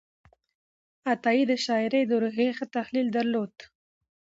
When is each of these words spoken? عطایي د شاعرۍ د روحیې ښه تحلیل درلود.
عطایي 1.11 1.43
د 1.47 1.53
شاعرۍ 1.65 2.03
د 2.07 2.13
روحیې 2.23 2.49
ښه 2.57 2.65
تحلیل 2.75 3.07
درلود. 3.17 3.53